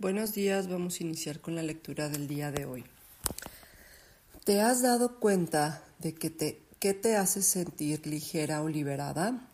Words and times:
Buenos 0.00 0.32
días, 0.32 0.68
vamos 0.68 1.00
a 1.00 1.02
iniciar 1.02 1.40
con 1.40 1.56
la 1.56 1.62
lectura 1.64 2.08
del 2.08 2.28
día 2.28 2.52
de 2.52 2.66
hoy. 2.66 2.84
¿Te 4.44 4.60
has 4.60 4.80
dado 4.80 5.18
cuenta 5.18 5.82
de 5.98 6.14
que 6.14 6.30
te, 6.30 6.62
qué 6.78 6.94
te 6.94 7.16
hace 7.16 7.42
sentir 7.42 8.06
ligera 8.06 8.62
o 8.62 8.68
liberada? 8.68 9.50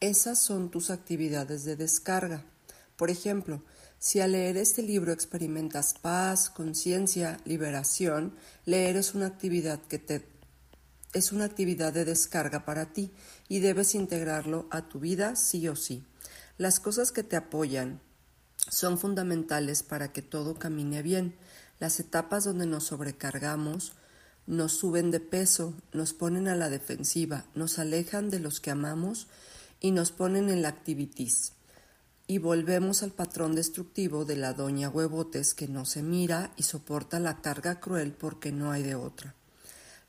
Esas 0.00 0.38
son 0.38 0.70
tus 0.70 0.88
actividades 0.88 1.64
de 1.64 1.76
descarga. 1.76 2.42
Por 2.96 3.10
ejemplo, 3.10 3.62
si 3.98 4.20
al 4.20 4.32
leer 4.32 4.56
este 4.56 4.80
libro 4.80 5.12
experimentas 5.12 5.92
paz, 5.92 6.48
conciencia, 6.48 7.38
liberación, 7.44 8.34
leer 8.64 8.96
es 8.96 9.14
una 9.14 9.26
actividad 9.26 9.78
que 9.78 9.98
te 9.98 10.26
es 11.12 11.32
una 11.32 11.44
actividad 11.44 11.92
de 11.92 12.06
descarga 12.06 12.64
para 12.64 12.94
ti 12.94 13.10
y 13.46 13.58
debes 13.58 13.94
integrarlo 13.94 14.68
a 14.70 14.88
tu 14.88 15.00
vida 15.00 15.36
sí 15.36 15.68
o 15.68 15.76
sí. 15.76 16.02
Las 16.56 16.80
cosas 16.80 17.12
que 17.12 17.22
te 17.22 17.36
apoyan 17.36 18.00
son 18.68 18.98
fundamentales 18.98 19.82
para 19.82 20.12
que 20.12 20.22
todo 20.22 20.58
camine 20.58 21.02
bien. 21.02 21.34
Las 21.80 22.00
etapas 22.00 22.44
donde 22.44 22.66
nos 22.66 22.84
sobrecargamos 22.84 23.92
nos 24.46 24.72
suben 24.72 25.10
de 25.10 25.20
peso, 25.20 25.74
nos 25.92 26.12
ponen 26.12 26.48
a 26.48 26.56
la 26.56 26.68
defensiva, 26.68 27.44
nos 27.54 27.78
alejan 27.78 28.28
de 28.30 28.40
los 28.40 28.60
que 28.60 28.70
amamos 28.70 29.28
y 29.80 29.92
nos 29.92 30.10
ponen 30.10 30.48
en 30.48 30.62
la 30.62 30.68
activitis. 30.68 31.52
Y 32.26 32.38
volvemos 32.38 33.02
al 33.02 33.12
patrón 33.12 33.54
destructivo 33.54 34.24
de 34.24 34.36
la 34.36 34.52
doña 34.52 34.88
Huevotes 34.88 35.54
que 35.54 35.68
no 35.68 35.84
se 35.84 36.02
mira 36.02 36.52
y 36.56 36.62
soporta 36.62 37.20
la 37.20 37.40
carga 37.40 37.80
cruel 37.80 38.12
porque 38.12 38.52
no 38.52 38.70
hay 38.70 38.82
de 38.82 38.94
otra. 38.94 39.34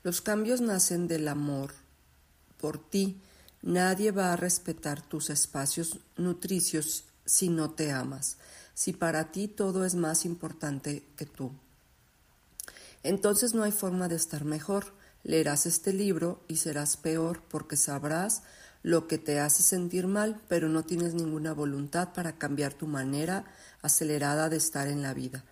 Los 0.02 0.20
cambios 0.20 0.60
nacen 0.60 1.08
del 1.08 1.28
amor 1.28 1.72
por 2.60 2.78
ti. 2.78 3.20
Nadie 3.62 4.10
va 4.10 4.32
a 4.32 4.36
respetar 4.36 5.00
tus 5.02 5.30
espacios 5.30 5.98
nutricios 6.16 7.04
si 7.24 7.48
no 7.48 7.70
te 7.70 7.92
amas, 7.92 8.38
si 8.74 8.92
para 8.92 9.30
ti 9.32 9.48
todo 9.48 9.84
es 9.84 9.94
más 9.94 10.24
importante 10.24 11.04
que 11.16 11.26
tú. 11.26 11.52
Entonces 13.02 13.54
no 13.54 13.62
hay 13.62 13.72
forma 13.72 14.08
de 14.08 14.16
estar 14.16 14.44
mejor. 14.44 14.94
Leerás 15.22 15.66
este 15.66 15.92
libro 15.92 16.42
y 16.48 16.56
serás 16.56 16.96
peor 16.96 17.42
porque 17.48 17.76
sabrás 17.76 18.42
lo 18.82 19.08
que 19.08 19.18
te 19.18 19.40
hace 19.40 19.62
sentir 19.62 20.06
mal, 20.06 20.40
pero 20.48 20.68
no 20.68 20.82
tienes 20.82 21.14
ninguna 21.14 21.54
voluntad 21.54 22.12
para 22.12 22.36
cambiar 22.36 22.74
tu 22.74 22.86
manera 22.86 23.44
acelerada 23.80 24.48
de 24.48 24.56
estar 24.56 24.88
en 24.88 25.02
la 25.02 25.14
vida. 25.14 25.44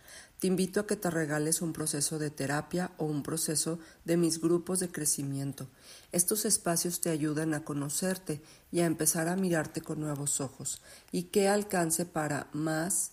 Te 0.43 0.49
invito 0.49 0.81
a 0.81 0.89
que 0.89 0.97
te 0.97 1.09
regales 1.09 1.63
un 1.63 1.73
proceso 1.73 2.19
de 2.19 2.29
terapia 2.29 2.91
o 2.97 3.05
un 3.05 3.23
proceso 3.23 3.79
de 4.05 4.17
mis 4.17 4.41
grupos 4.41 4.81
de 4.81 4.91
crecimiento. 4.91 5.69
Estos 6.11 6.45
espacios 6.47 7.01
te 7.01 7.11
ayudan 7.11 7.55
a 7.55 7.63
conocerte 7.63 8.43
y 8.73 8.81
a 8.81 8.87
empezar 8.87 9.29
a 9.29 9.37
mirarte 9.37 9.83
con 9.83 10.01
nuevos 10.01 10.41
ojos 10.41 10.83
y 11.13 11.31
que 11.31 11.47
alcance 11.47 12.07
para 12.07 12.49
más 12.53 13.13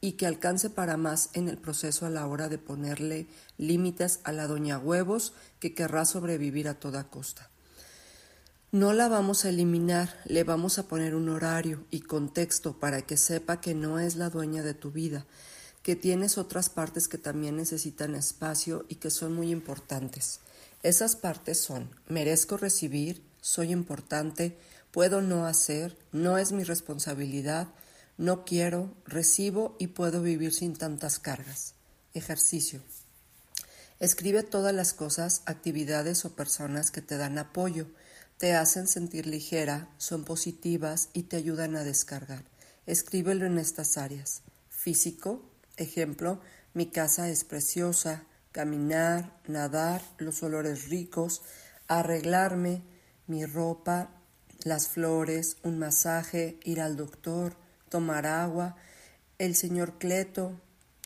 y 0.00 0.14
que 0.14 0.26
alcance 0.26 0.68
para 0.68 0.96
más 0.96 1.30
en 1.34 1.48
el 1.48 1.56
proceso 1.56 2.04
a 2.04 2.10
la 2.10 2.26
hora 2.26 2.48
de 2.48 2.58
ponerle 2.58 3.28
límites 3.58 4.18
a 4.24 4.32
la 4.32 4.48
doña 4.48 4.76
huevos 4.76 5.34
que 5.60 5.72
querrá 5.72 6.04
sobrevivir 6.04 6.66
a 6.66 6.80
toda 6.80 7.04
costa. 7.04 7.48
No 8.72 8.92
la 8.92 9.06
vamos 9.06 9.44
a 9.44 9.50
eliminar, 9.50 10.20
le 10.24 10.42
vamos 10.42 10.80
a 10.80 10.88
poner 10.88 11.14
un 11.14 11.28
horario 11.28 11.84
y 11.92 12.00
contexto 12.00 12.80
para 12.80 13.02
que 13.02 13.16
sepa 13.16 13.60
que 13.60 13.76
no 13.76 14.00
es 14.00 14.16
la 14.16 14.30
dueña 14.30 14.64
de 14.64 14.74
tu 14.74 14.90
vida, 14.90 15.26
que 15.86 15.94
tienes 15.94 16.36
otras 16.36 16.68
partes 16.68 17.06
que 17.06 17.16
también 17.16 17.56
necesitan 17.56 18.16
espacio 18.16 18.84
y 18.88 18.96
que 18.96 19.08
son 19.08 19.32
muy 19.32 19.52
importantes. 19.52 20.40
Esas 20.82 21.14
partes 21.14 21.60
son 21.60 21.88
merezco 22.08 22.56
recibir, 22.56 23.22
soy 23.40 23.70
importante, 23.70 24.58
puedo 24.90 25.22
no 25.22 25.46
hacer, 25.46 25.96
no 26.10 26.38
es 26.38 26.50
mi 26.50 26.64
responsabilidad, 26.64 27.68
no 28.18 28.44
quiero, 28.44 28.92
recibo 29.04 29.76
y 29.78 29.86
puedo 29.86 30.22
vivir 30.22 30.52
sin 30.52 30.74
tantas 30.74 31.20
cargas. 31.20 31.74
Ejercicio. 32.14 32.82
Escribe 34.00 34.42
todas 34.42 34.74
las 34.74 34.92
cosas, 34.92 35.42
actividades 35.46 36.24
o 36.24 36.34
personas 36.34 36.90
que 36.90 37.00
te 37.00 37.16
dan 37.16 37.38
apoyo, 37.38 37.86
te 38.38 38.54
hacen 38.54 38.88
sentir 38.88 39.28
ligera, 39.28 39.88
son 39.98 40.24
positivas 40.24 41.10
y 41.12 41.22
te 41.22 41.36
ayudan 41.36 41.76
a 41.76 41.84
descargar. 41.84 42.42
Escríbelo 42.86 43.46
en 43.46 43.58
estas 43.58 43.96
áreas. 43.96 44.42
Físico, 44.68 45.44
Ejemplo, 45.76 46.40
mi 46.72 46.86
casa 46.86 47.28
es 47.28 47.44
preciosa, 47.44 48.24
caminar, 48.50 49.38
nadar, 49.46 50.00
los 50.16 50.42
olores 50.42 50.88
ricos, 50.88 51.42
arreglarme, 51.86 52.82
mi 53.26 53.44
ropa, 53.44 54.08
las 54.64 54.88
flores, 54.88 55.58
un 55.62 55.78
masaje, 55.78 56.58
ir 56.64 56.80
al 56.80 56.96
doctor, 56.96 57.56
tomar 57.90 58.26
agua, 58.26 58.76
el 59.38 59.54
señor 59.54 59.98
Cleto, 59.98 60.58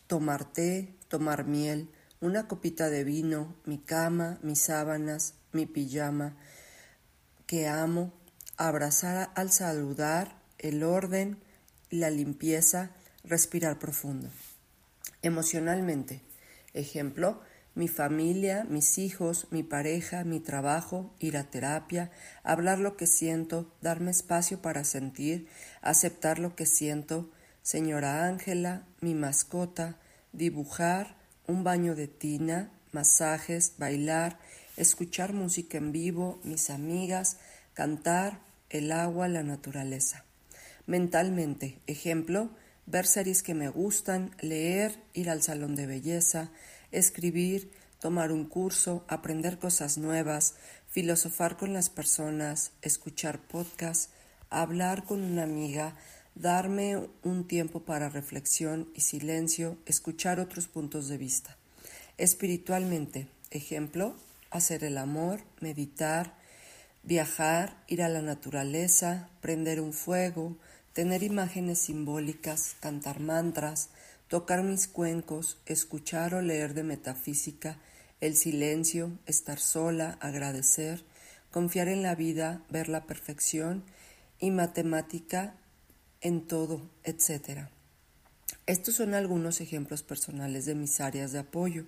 tomar 0.07 0.45
té, 0.45 0.95
tomar 1.09 1.47
miel, 1.47 1.91
una 2.21 2.47
copita 2.47 2.91
de 2.91 3.03
vino, 3.03 3.57
mi 3.65 3.79
cama, 3.79 4.39
mis 4.43 4.61
sábanas, 4.61 5.35
mi 5.51 5.67
pijama, 5.67 6.37
que 7.47 7.67
amo, 7.67 8.13
abrazar 8.57 9.33
al 9.35 9.51
saludar, 9.51 10.41
el 10.59 10.85
orden, 10.85 11.39
la 11.91 12.11
limpieza, 12.11 12.91
respirar 13.25 13.81
profundo 13.81 14.31
emocionalmente. 15.23 16.23
Ejemplo, 16.75 17.41
mi 17.75 17.89
familia, 17.89 18.65
mis 18.69 18.99
hijos, 18.99 19.47
mi 19.51 19.63
pareja, 19.63 20.25
mi 20.25 20.41
trabajo, 20.41 21.15
ir 21.21 21.37
a 21.37 21.45
terapia, 21.45 22.11
hablar 22.43 22.79
lo 22.79 22.97
que 22.97 23.07
siento, 23.07 23.73
darme 23.81 24.11
espacio 24.11 24.61
para 24.61 24.85
sentir, 24.85 25.49
aceptar 25.81 26.39
lo 26.39 26.57
que 26.57 26.67
siento, 26.67 27.31
señora 27.63 28.27
Ángela, 28.27 28.87
mi 29.01 29.15
mascota, 29.15 29.99
dibujar, 30.33 31.17
un 31.47 31.65
baño 31.65 31.95
de 31.95 32.09
tina, 32.09 32.71
masajes, 32.93 33.75
bailar, 33.79 34.39
escuchar 34.77 35.33
música 35.33 35.79
en 35.79 35.93
vivo, 35.93 36.41
mis 36.43 36.71
amigas, 36.71 37.39
cantar, 37.75 38.41
el 38.69 38.93
agua, 38.93 39.29
la 39.29 39.43
naturaleza. 39.43 40.25
Mentalmente, 40.87 41.79
ejemplo, 41.87 42.51
ver 42.91 43.07
series 43.07 43.43
que 43.43 43.55
me 43.55 43.69
gustan, 43.69 44.35
leer, 44.41 44.99
ir 45.15 45.31
al 45.31 45.43
salón 45.43 45.77
de 45.77 45.87
belleza, 45.87 46.51
escribir, 46.91 47.71
tomar 48.01 48.33
un 48.33 48.47
curso, 48.47 49.05
aprender 49.09 49.59
cosas 49.59 49.97
nuevas, 49.97 50.55
filosofar 50.89 51.57
con 51.57 51.73
las 51.73 51.89
personas, 51.89 52.73
escuchar 52.83 53.39
podcasts, 53.41 54.11
hablar 54.49 55.05
con 55.05 55.23
una 55.23 55.45
amiga, 55.45 55.95
darme 56.35 57.09
un 57.23 57.47
tiempo 57.47 57.85
para 57.85 58.09
reflexión 58.09 58.89
y 58.95 59.03
silencio, 59.03 59.79
escuchar 59.87 60.41
otros 60.41 60.67
puntos 60.67 61.09
de 61.09 61.19
vista. 61.19 61.57
Espiritualmente, 62.19 63.29
ejemplo, 63.51 64.17
hacer 64.51 64.83
el 64.83 64.99
amor, 64.99 65.41
meditar, 65.61 66.35
viajar, 67.03 67.77
ir 67.87 68.03
a 68.03 68.09
la 68.09 68.23
naturaleza, 68.23 69.29
prender 69.41 69.81
un 69.81 69.93
fuego, 69.93 70.57
tener 70.93 71.23
imágenes 71.23 71.79
simbólicas, 71.79 72.77
cantar 72.81 73.21
mantras, 73.21 73.91
tocar 74.29 74.63
mis 74.63 74.89
cuencos, 74.89 75.59
escuchar 75.67 76.35
o 76.35 76.43
leer 76.43 76.75
de 76.75 76.83
metafísica, 76.83 77.79
el 78.21 78.37
silencio, 78.37 79.19
estar 79.27 79.59
sola, 79.59 80.19
agradecer, 80.21 81.05
confiar 81.51 81.89
en 81.89 82.03
la 82.03 82.15
vida, 82.15 82.63
ver 82.71 82.89
la 82.89 83.07
perfección 83.07 83.83
y 84.39 84.51
matemática 84.51 85.55
en 86.21 86.47
todo, 86.47 86.83
etc. 87.05 87.69
Estos 88.67 88.95
son 88.97 89.15
algunos 89.15 89.61
ejemplos 89.61 90.03
personales 90.03 90.65
de 90.67 90.75
mis 90.75 91.01
áreas 91.01 91.33
de 91.33 91.41
apoyo. 91.41 91.87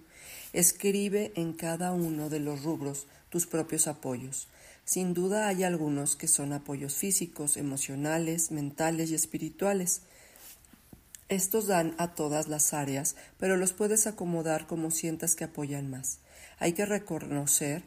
Escribe 0.53 1.33
en 1.37 1.53
cada 1.53 1.93
uno 1.93 2.29
de 2.29 2.41
los 2.41 2.63
rubros 2.63 3.07
tus 3.29 3.47
propios 3.47 3.87
apoyos. 3.87 4.49
Sin 4.93 5.15
duda 5.15 5.49
hay 5.49 5.65
algunos 5.65 6.17
que 6.17 6.29
son 6.29 6.53
apoyos 6.53 6.97
físicos, 6.97 7.57
emocionales, 7.57 8.51
mentales 8.51 9.11
y 9.11 9.15
espirituales. 9.15 10.03
Estos 11.31 11.67
dan 11.67 11.95
a 11.97 12.15
todas 12.15 12.47
las 12.47 12.75
áreas, 12.75 13.17
pero 13.39 13.57
los 13.57 13.73
puedes 13.73 14.07
acomodar 14.07 14.67
como 14.67 14.91
sientas 14.91 15.35
que 15.35 15.45
apoyan 15.45 15.89
más. 15.89 16.19
Hay 16.59 16.75
que 16.75 16.85
reconocer 16.85 17.85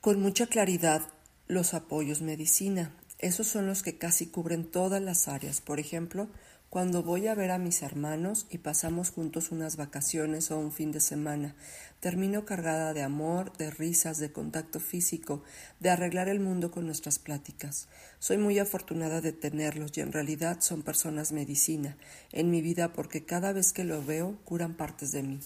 con 0.00 0.20
mucha 0.20 0.46
claridad 0.46 1.02
los 1.48 1.74
apoyos 1.74 2.22
medicina. 2.22 2.94
Esos 3.18 3.48
son 3.48 3.66
los 3.66 3.82
que 3.82 3.98
casi 3.98 4.26
cubren 4.26 4.70
todas 4.70 5.02
las 5.02 5.26
áreas. 5.26 5.60
Por 5.60 5.80
ejemplo, 5.80 6.28
cuando 6.70 7.02
voy 7.02 7.26
a 7.26 7.34
ver 7.34 7.50
a 7.50 7.58
mis 7.58 7.82
hermanos 7.82 8.46
y 8.48 8.58
pasamos 8.58 9.10
juntos 9.10 9.50
unas 9.50 9.76
vacaciones 9.76 10.52
o 10.52 10.58
un 10.60 10.70
fin 10.70 10.92
de 10.92 11.00
semana, 11.00 11.56
termino 11.98 12.44
cargada 12.44 12.94
de 12.94 13.02
amor, 13.02 13.52
de 13.56 13.72
risas, 13.72 14.18
de 14.18 14.30
contacto 14.30 14.78
físico, 14.78 15.42
de 15.80 15.90
arreglar 15.90 16.28
el 16.28 16.38
mundo 16.38 16.70
con 16.70 16.86
nuestras 16.86 17.18
pláticas. 17.18 17.88
Soy 18.20 18.38
muy 18.38 18.60
afortunada 18.60 19.20
de 19.20 19.32
tenerlos 19.32 19.98
y 19.98 20.00
en 20.00 20.12
realidad 20.12 20.58
son 20.60 20.82
personas 20.82 21.32
medicina 21.32 21.96
en 22.30 22.52
mi 22.52 22.62
vida 22.62 22.92
porque 22.92 23.24
cada 23.24 23.52
vez 23.52 23.72
que 23.72 23.82
lo 23.82 24.04
veo 24.04 24.38
curan 24.44 24.74
partes 24.74 25.10
de 25.10 25.24
mí. 25.24 25.40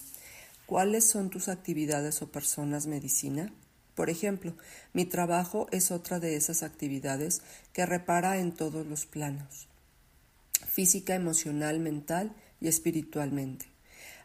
¿Cuáles 0.67 1.09
son 1.09 1.31
tus 1.31 1.49
actividades 1.49 2.21
o 2.21 2.31
personas 2.31 2.87
medicina? 2.87 3.51
Por 3.95 4.11
ejemplo, 4.11 4.53
mi 4.93 5.07
trabajo 5.07 5.69
es 5.71 5.91
otra 5.91 6.21
de 6.21 6.37
esas 6.37 6.63
actividades 6.63 7.41
que 7.73 7.87
repara 7.87 8.37
en 8.41 8.53
todos 8.53 8.87
los 8.87 9.07
planos 9.07 9.69
física, 10.75 11.15
emocional, 11.15 11.79
mental 11.79 12.35
y 12.61 12.67
espiritualmente. 12.67 13.67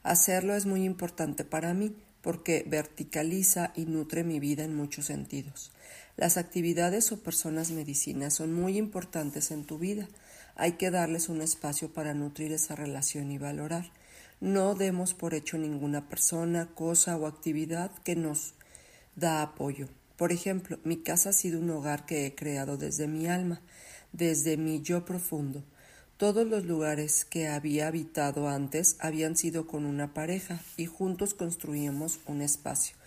Hacerlo 0.02 0.56
es 0.56 0.66
muy 0.66 0.84
importante 0.84 1.46
para 1.46 1.76
mí 1.76 1.96
porque 2.24 2.66
verticaliza 2.68 3.72
y 3.76 3.86
nutre 3.86 4.24
mi 4.24 4.40
vida 4.40 4.64
en 4.64 4.76
muchos 4.76 5.06
sentidos. 5.06 5.72
Las 6.18 6.38
actividades 6.38 7.12
o 7.12 7.22
personas 7.22 7.70
medicinas 7.70 8.34
son 8.34 8.52
muy 8.52 8.80
importantes 8.80 9.52
en 9.52 9.64
tu 9.64 9.78
vida. 9.78 10.08
Hay 10.56 10.72
que 10.72 10.90
darles 10.90 11.30
un 11.30 11.42
espacio 11.42 11.94
para 11.94 12.16
nutrir 12.16 12.52
esa 12.52 12.76
relación 12.76 13.30
y 13.32 13.38
valorar. 13.38 13.92
No 14.42 14.74
demos 14.74 15.14
por 15.14 15.36
hecho 15.36 15.60
ninguna 15.60 16.10
persona, 16.10 16.70
cosa 16.74 17.16
o 17.16 17.28
actividad 17.28 17.92
que 18.04 18.16
nos 18.16 18.56
da 19.16 19.44
apoyo. 19.44 19.88
Por 20.18 20.32
ejemplo, 20.32 20.80
mi 20.84 20.98
casa 21.04 21.30
ha 21.30 21.34
sido 21.34 21.60
un 21.60 21.70
hogar 21.70 22.08
que 22.08 22.26
he 22.26 22.34
creado 22.34 22.76
desde 22.76 23.08
mi 23.08 23.28
alma, 23.28 23.62
desde 24.14 24.58
mi 24.58 24.82
yo 24.82 25.06
profundo. 25.06 25.64
Todos 26.20 26.46
los 26.46 26.66
lugares 26.66 27.24
que 27.24 27.48
había 27.48 27.88
habitado 27.88 28.50
antes 28.50 28.98
habían 29.00 29.38
sido 29.38 29.68
con 29.68 29.86
una 29.86 30.14
pareja 30.14 30.60
y 30.76 30.86
juntos 30.86 31.34
construíamos 31.34 32.20
un 32.26 32.42
espacio. 32.42 32.98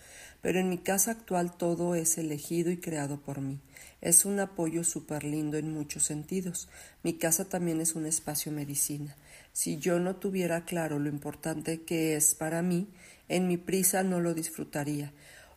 Pero 0.41 0.57
en 0.57 0.67
mi 0.67 0.79
casa 0.79 1.11
actual 1.11 1.55
todo 1.55 1.93
es 1.93 2.17
elegido 2.17 2.71
y 2.71 2.77
creado 2.77 3.21
por 3.21 3.39
mí. 3.39 3.59
Es 4.01 4.25
un 4.25 4.39
apoyo 4.39 4.83
súper 4.83 5.25
lindo 5.25 5.57
en 5.59 5.71
muchos 5.71 6.01
sentidos. 6.01 6.69
Mi 7.03 7.13
casa 7.13 7.45
también 7.45 7.81
es 7.81 7.93
un 7.93 8.07
espacio 8.07 8.51
medicina. 8.51 9.15
Si 9.51 9.77
yo 9.77 9.99
no 9.99 10.15
tuviera 10.15 10.65
claro 10.65 10.97
lo 10.97 11.07
importante 11.07 11.83
que 11.83 12.15
es 12.15 12.33
para 12.33 12.63
mí, 12.63 12.87
en 13.29 13.47
mi 13.47 13.57
prisa 13.57 14.01
no 14.01 14.21
lo 14.21 14.33
disfrutaría. 14.33 15.13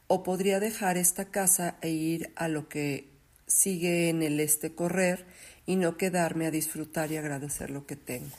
O 0.09 0.23
podría 0.23 0.61
dejar 0.61 0.99
esta 0.99 1.31
casa 1.31 1.79
e 1.81 1.89
ir 1.89 2.35
a 2.37 2.49
lo 2.49 2.69
que 2.69 3.17
sigue 3.47 4.11
en 4.11 4.23
el 4.23 4.41
este 4.41 4.75
correr 4.75 5.25
y 5.67 5.77
no 5.77 5.97
quedarme 5.97 6.47
a 6.47 6.51
disfrutar 6.51 7.11
y 7.13 7.17
agradecer 7.17 7.71
lo 7.71 7.87
que 7.87 7.97
tengo. 7.97 8.37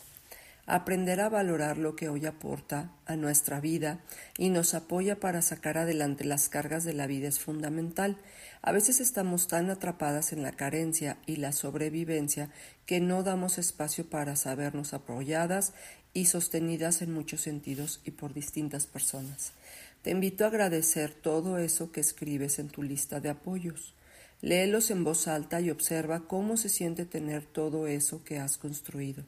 Aprender 0.70 1.22
a 1.22 1.30
valorar 1.30 1.78
lo 1.78 1.96
que 1.96 2.10
hoy 2.10 2.26
aporta 2.26 2.92
a 3.06 3.16
nuestra 3.16 3.62
vida 3.62 4.00
y 4.38 4.50
nos 4.50 4.74
apoya 4.74 5.18
para 5.18 5.42
sacar 5.42 5.78
adelante 5.78 6.26
las 6.26 6.50
cargas 6.50 6.84
de 6.84 6.94
la 6.94 7.08
vida 7.08 7.30
es 7.30 7.40
fundamental. 7.40 8.18
A 8.62 8.74
veces 8.74 9.00
estamos 9.00 9.48
tan 9.48 9.70
atrapadas 9.70 10.34
en 10.34 10.44
la 10.44 10.52
carencia 10.52 11.20
y 11.26 11.38
la 11.38 11.54
sobrevivencia 11.54 12.50
que 12.86 13.00
no 13.00 13.24
damos 13.24 13.58
espacio 13.58 14.10
para 14.10 14.36
sabernos 14.36 14.94
apoyadas 14.94 15.72
y 16.14 16.26
sostenidas 16.26 17.02
en 17.02 17.14
muchos 17.14 17.40
sentidos 17.40 18.02
y 18.04 18.12
por 18.12 18.34
distintas 18.34 18.88
personas. 18.88 19.54
Te 20.02 20.12
invito 20.12 20.44
a 20.44 20.48
agradecer 20.48 21.14
todo 21.14 21.60
eso 21.60 21.94
que 21.94 22.02
escribes 22.02 22.60
en 22.60 22.68
tu 22.68 22.84
lista 22.84 23.22
de 23.22 23.30
apoyos. 23.30 23.94
Léelos 24.42 24.92
en 24.92 25.04
voz 25.04 25.28
alta 25.28 25.62
y 25.62 25.72
observa 25.72 26.28
cómo 26.28 26.58
se 26.58 26.70
siente 26.70 27.06
tener 27.06 27.44
todo 27.44 27.88
eso 27.88 28.24
que 28.24 28.38
has 28.38 28.60
construido, 28.60 29.24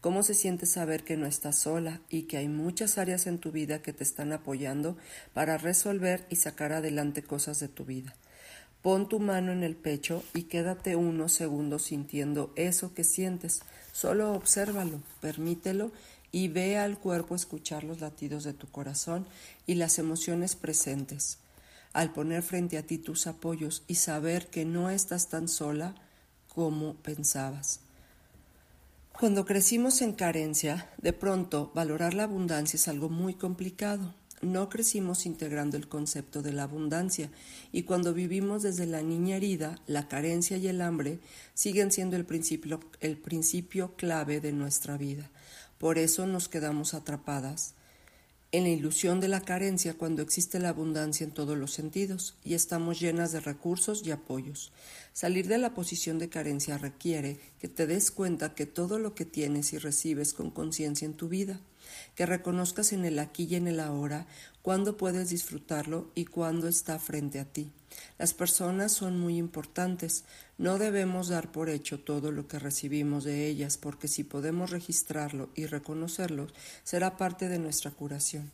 cómo 0.00 0.22
se 0.22 0.32
siente 0.32 0.64
saber 0.64 1.04
que 1.04 1.18
no 1.18 1.26
estás 1.26 1.58
sola 1.58 2.00
y 2.08 2.22
que 2.22 2.38
hay 2.38 2.48
muchas 2.48 2.96
áreas 2.96 3.26
en 3.26 3.38
tu 3.38 3.52
vida 3.52 3.82
que 3.82 3.92
te 3.92 4.02
están 4.02 4.32
apoyando 4.32 4.96
para 5.34 5.58
resolver 5.58 6.26
y 6.30 6.36
sacar 6.36 6.72
adelante 6.72 7.22
cosas 7.22 7.60
de 7.60 7.68
tu 7.68 7.84
vida. 7.84 8.16
Pon 8.80 9.10
tu 9.10 9.20
mano 9.20 9.52
en 9.52 9.62
el 9.62 9.76
pecho 9.76 10.24
y 10.32 10.44
quédate 10.44 10.96
unos 10.96 11.32
segundos 11.32 11.82
sintiendo 11.82 12.54
eso 12.56 12.94
que 12.94 13.04
sientes. 13.04 13.60
Solo 13.92 14.32
obsérvalo, 14.32 15.02
permítelo 15.20 15.92
y 16.32 16.48
ve 16.48 16.78
al 16.78 16.98
cuerpo 16.98 17.34
escuchar 17.34 17.84
los 17.84 18.00
latidos 18.00 18.42
de 18.42 18.54
tu 18.54 18.68
corazón 18.68 19.26
y 19.66 19.74
las 19.74 19.98
emociones 19.98 20.56
presentes 20.56 21.40
al 21.96 22.12
poner 22.12 22.42
frente 22.42 22.76
a 22.76 22.82
ti 22.82 22.98
tus 22.98 23.26
apoyos 23.26 23.82
y 23.88 23.94
saber 23.94 24.48
que 24.48 24.66
no 24.66 24.90
estás 24.90 25.30
tan 25.30 25.48
sola 25.48 25.94
como 26.46 26.92
pensabas. 26.96 27.80
Cuando 29.18 29.46
crecimos 29.46 30.02
en 30.02 30.12
carencia, 30.12 30.90
de 30.98 31.14
pronto 31.14 31.72
valorar 31.74 32.12
la 32.12 32.24
abundancia 32.24 32.76
es 32.76 32.86
algo 32.86 33.08
muy 33.08 33.32
complicado. 33.32 34.14
No 34.42 34.68
crecimos 34.68 35.24
integrando 35.24 35.78
el 35.78 35.88
concepto 35.88 36.42
de 36.42 36.52
la 36.52 36.64
abundancia 36.64 37.30
y 37.72 37.84
cuando 37.84 38.12
vivimos 38.12 38.62
desde 38.62 38.84
la 38.84 39.00
niña 39.00 39.36
herida, 39.36 39.80
la 39.86 40.06
carencia 40.06 40.58
y 40.58 40.68
el 40.68 40.82
hambre 40.82 41.18
siguen 41.54 41.90
siendo 41.90 42.16
el 42.16 42.26
principio, 42.26 42.78
el 43.00 43.16
principio 43.16 43.96
clave 43.96 44.42
de 44.42 44.52
nuestra 44.52 44.98
vida. 44.98 45.30
Por 45.78 45.96
eso 45.96 46.26
nos 46.26 46.50
quedamos 46.50 46.92
atrapadas 46.92 47.72
en 48.52 48.64
la 48.64 48.70
ilusión 48.70 49.20
de 49.20 49.28
la 49.28 49.40
carencia 49.40 49.94
cuando 49.94 50.22
existe 50.22 50.58
la 50.58 50.68
abundancia 50.68 51.24
en 51.24 51.32
todos 51.32 51.58
los 51.58 51.72
sentidos 51.72 52.36
y 52.44 52.54
estamos 52.54 53.00
llenas 53.00 53.32
de 53.32 53.40
recursos 53.40 54.06
y 54.06 54.12
apoyos. 54.12 54.72
Salir 55.12 55.48
de 55.48 55.58
la 55.58 55.74
posición 55.74 56.18
de 56.18 56.28
carencia 56.28 56.78
requiere 56.78 57.38
que 57.58 57.68
te 57.68 57.86
des 57.86 58.10
cuenta 58.10 58.54
que 58.54 58.66
todo 58.66 58.98
lo 58.98 59.14
que 59.14 59.24
tienes 59.24 59.72
y 59.72 59.78
recibes 59.78 60.32
con 60.32 60.50
conciencia 60.50 61.06
en 61.06 61.14
tu 61.14 61.28
vida, 61.28 61.60
que 62.14 62.26
reconozcas 62.26 62.92
en 62.92 63.04
el 63.04 63.18
aquí 63.18 63.44
y 63.44 63.56
en 63.56 63.68
el 63.68 63.80
ahora 63.80 64.26
cuándo 64.62 64.96
puedes 64.96 65.30
disfrutarlo 65.30 66.10
y 66.14 66.24
cuándo 66.24 66.66
está 66.66 66.98
frente 66.98 67.38
a 67.38 67.44
ti. 67.44 67.70
Las 68.18 68.34
personas 68.34 68.92
son 68.92 69.20
muy 69.20 69.38
importantes. 69.38 70.24
No 70.58 70.78
debemos 70.78 71.28
dar 71.28 71.52
por 71.52 71.68
hecho 71.68 72.00
todo 72.00 72.32
lo 72.32 72.48
que 72.48 72.58
recibimos 72.58 73.24
de 73.24 73.46
ellas, 73.46 73.76
porque 73.76 74.08
si 74.08 74.24
podemos 74.24 74.70
registrarlo 74.70 75.50
y 75.54 75.66
reconocerlo, 75.66 76.48
será 76.82 77.16
parte 77.16 77.48
de 77.48 77.58
nuestra 77.58 77.90
curación. 77.90 78.50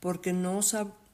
Porque 0.00 0.32
no, 0.32 0.62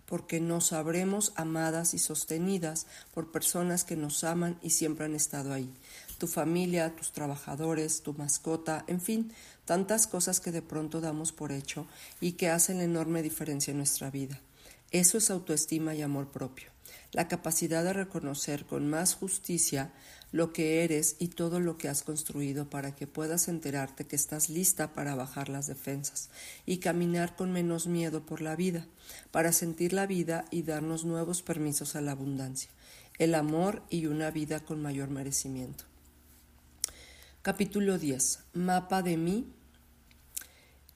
porque 0.07 0.41
nos 0.41 0.67
sabremos 0.67 1.33
amadas 1.37 1.95
y 1.95 1.99
sostenidas 1.99 2.87
por 3.13 3.33
personas 3.33 3.85
que 3.85 3.97
nos 3.97 4.25
aman 4.25 4.59
y 4.63 4.71
siempre 4.71 5.07
han 5.07 5.15
estado 5.15 5.53
ahí. 5.53 5.73
Tu 6.19 6.27
familia, 6.27 6.95
tus 6.95 7.13
trabajadores, 7.13 8.03
tu 8.03 8.13
mascota, 8.13 8.85
en 8.87 9.01
fin, 9.01 9.33
tantas 9.65 10.07
cosas 10.07 10.41
que 10.41 10.53
de 10.53 10.63
pronto 10.63 11.01
damos 11.01 11.33
por 11.33 11.53
hecho 11.53 11.87
y 12.21 12.33
que 12.33 12.51
hacen 12.51 12.81
enorme 12.81 13.23
diferencia 13.23 13.71
en 13.71 13.79
nuestra 13.79 14.11
vida. 14.11 14.41
Eso 14.91 15.19
es 15.19 15.31
autoestima 15.31 15.95
y 15.95 16.03
amor 16.03 16.31
propio 16.31 16.75
la 17.15 17.29
capacidad 17.29 17.85
de 17.85 17.93
reconocer 17.93 18.67
con 18.67 18.89
más 18.91 19.15
justicia 19.15 19.93
lo 20.33 20.53
que 20.53 20.83
eres 20.83 21.15
y 21.21 21.29
todo 21.29 21.61
lo 21.61 21.79
que 21.79 21.89
has 21.89 22.03
construido 22.03 22.69
para 22.69 22.97
que 22.97 23.07
puedas 23.07 23.47
enterarte 23.47 24.05
que 24.05 24.17
estás 24.17 24.51
lista 24.51 24.93
para 24.95 25.15
bajar 25.15 25.49
las 25.49 25.69
defensas 25.69 26.29
y 26.67 26.79
caminar 26.79 27.37
con 27.37 27.53
menos 27.53 27.87
miedo 27.87 28.27
por 28.27 28.43
la 28.43 28.57
vida, 28.57 28.85
para 29.31 29.53
sentir 29.53 29.93
la 29.93 30.07
vida 30.07 30.45
y 30.51 30.63
darnos 30.63 31.05
nuevos 31.05 31.43
permisos 31.43 31.95
a 31.95 32.01
la 32.01 32.13
abundancia, 32.13 32.71
el 33.19 33.37
amor 33.37 33.85
y 33.91 34.07
una 34.07 34.33
vida 34.33 34.59
con 34.59 34.83
mayor 34.83 35.09
merecimiento. 35.09 35.85
Capítulo 37.45 37.99
10. 37.99 38.39
Mapa 38.55 39.03
de 39.03 39.19
mí. 39.19 39.53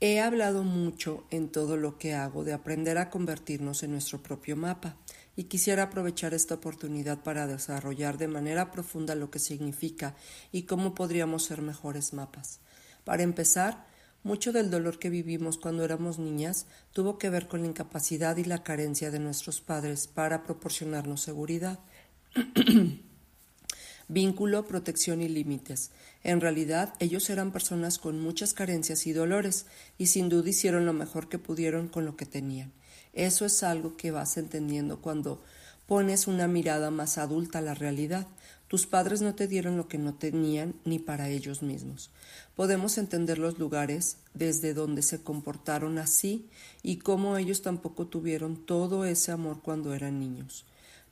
He 0.01 0.19
hablado 0.19 0.65
mucho 0.65 1.27
en 1.31 1.51
todo 1.51 1.77
lo 1.77 1.99
que 1.99 2.15
hago 2.15 2.43
de 2.43 2.55
aprender 2.55 2.97
a 2.97 3.11
convertirnos 3.11 3.83
en 3.83 3.91
nuestro 3.91 4.23
propio 4.23 4.57
mapa 4.57 4.97
y 5.37 5.45
quisiera 5.45 5.83
aprovechar 5.83 6.33
esta 6.33 6.55
oportunidad 6.55 7.23
para 7.23 7.47
desarrollar 7.47 8.17
de 8.17 8.29
manera 8.29 8.71
profunda 8.71 9.15
lo 9.15 9.31
que 9.31 9.41
significa 9.41 10.17
y 10.51 10.63
cómo 10.63 10.95
podríamos 10.95 11.45
ser 11.45 11.61
mejores 11.61 12.15
mapas. 12.15 12.61
Para 13.05 13.25
empezar, 13.25 13.87
mucho 14.23 14.51
del 14.51 14.71
dolor 14.71 14.99
que 14.99 15.11
vivimos 15.11 15.59
cuando 15.59 15.85
éramos 15.85 16.19
niñas 16.19 16.67
tuvo 16.95 17.19
que 17.19 17.29
ver 17.29 17.47
con 17.47 17.61
la 17.61 17.69
incapacidad 17.69 18.39
y 18.39 18.45
la 18.45 18.63
carencia 18.63 19.11
de 19.11 19.19
nuestros 19.19 19.61
padres 19.61 20.07
para 20.07 20.45
proporcionarnos 20.45 21.21
seguridad. 21.21 21.79
Vínculo, 24.09 24.67
protección 24.67 25.21
y 25.21 25.29
límites. 25.29 25.91
En 26.25 26.41
realidad, 26.41 26.95
ellos 26.99 27.29
eran 27.29 27.53
personas 27.53 27.99
con 27.99 28.21
muchas 28.21 28.55
carencias 28.55 29.07
y 29.07 29.13
dolores, 29.13 29.67
y 29.99 30.07
sin 30.07 30.31
duda 30.31 30.49
hicieron 30.49 30.87
lo 30.87 30.95
mejor 30.95 31.29
que 31.29 31.39
pudieron 31.39 31.89
con 31.89 32.07
lo 32.07 32.17
que 32.17 32.25
tenían. 32.25 32.73
Eso 33.13 33.45
es 33.45 33.63
algo 33.63 33.97
que 33.97 34.11
vas 34.11 34.39
entendiendo 34.39 35.03
cuando 35.03 35.43
pones 35.87 36.27
una 36.27 36.49
mirada 36.49 36.91
más 36.91 37.19
adulta 37.19 37.59
a 37.59 37.63
la 37.63 37.75
realidad. 37.75 38.27
Tus 38.67 38.87
padres 38.87 39.23
no 39.23 39.35
te 39.35 39.47
dieron 39.47 39.77
lo 39.77 39.89
que 39.89 39.99
no 39.99 40.15
tenían 40.15 40.75
ni 40.85 40.99
para 40.99 41.29
ellos 41.29 41.63
mismos. 41.63 42.11
Podemos 42.57 42.99
entender 42.99 43.39
los 43.39 43.59
lugares 43.59 44.19
desde 44.35 44.75
donde 44.75 45.03
se 45.03 45.23
comportaron 45.23 45.99
así 45.99 46.49
y 46.83 46.97
cómo 46.97 47.37
ellos 47.37 47.63
tampoco 47.63 48.07
tuvieron 48.07 48.57
todo 48.67 49.05
ese 49.05 49.33
amor 49.33 49.61
cuando 49.63 49.95
eran 49.95 50.19
niños. 50.19 50.67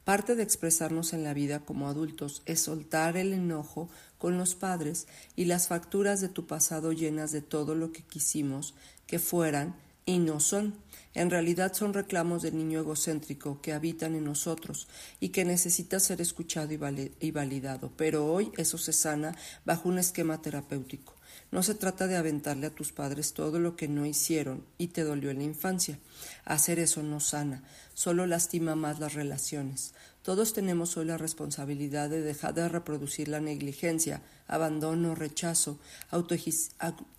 Parte 0.07 0.37
de 0.37 0.45
expresarnos 0.45 1.13
en 1.15 1.25
la 1.25 1.35
vida 1.35 1.65
como 1.65 1.89
adultos 1.89 2.43
es 2.47 2.61
soltar 2.61 3.17
el 3.17 3.33
enojo 3.33 3.89
con 4.19 4.39
los 4.39 4.55
padres 4.55 5.09
y 5.35 5.47
las 5.47 5.67
facturas 5.67 6.21
de 6.21 6.29
tu 6.29 6.47
pasado 6.47 6.93
llenas 6.93 7.33
de 7.33 7.41
todo 7.41 7.75
lo 7.75 7.91
que 7.91 8.05
quisimos 8.05 8.77
que 9.09 9.19
fueran 9.19 9.75
y 10.05 10.21
no 10.21 10.39
son. 10.39 10.77
En 11.13 11.29
realidad 11.29 11.75
son 11.75 11.93
reclamos 11.93 12.43
del 12.43 12.57
niño 12.57 12.79
egocéntrico 12.79 13.61
que 13.61 13.73
habitan 13.73 14.15
en 14.15 14.23
nosotros 14.23 14.87
y 15.19 15.31
que 15.31 15.45
necesita 15.45 15.99
ser 15.99 16.21
escuchado 16.21 16.73
y 16.73 17.31
validado, 17.33 17.91
pero 17.97 18.33
hoy 18.33 18.53
eso 18.59 18.79
se 18.79 18.93
sana 18.93 19.35
bajo 19.65 19.89
un 19.89 19.99
esquema 19.99 20.41
terapéutico. 20.41 21.16
No 21.53 21.63
se 21.63 21.75
trata 21.75 22.07
de 22.07 22.17
aventarle 22.17 22.67
a 22.67 22.75
tus 22.75 22.93
padres 22.93 23.33
todo 23.33 23.61
lo 23.61 23.77
que 23.77 23.87
no 23.89 24.05
hicieron 24.05 24.65
y 24.79 24.89
te 24.89 25.05
dolió 25.05 25.31
en 25.31 25.39
la 25.39 25.45
infancia. 25.45 25.99
Hacer 26.45 26.79
eso 26.79 27.03
no 27.03 27.21
sana, 27.21 27.63
solo 27.95 28.27
lastima 28.27 28.75
más 28.75 28.99
las 28.99 29.15
relaciones. 29.15 29.95
Todos 30.23 30.53
tenemos 30.53 30.97
hoy 30.97 31.05
la 31.05 31.19
responsabilidad 31.19 32.11
de 32.11 32.21
dejar 32.21 32.55
de 32.55 32.69
reproducir 32.69 33.29
la 33.29 33.41
negligencia, 33.41 34.23
abandono, 34.49 35.15
rechazo, 35.15 35.79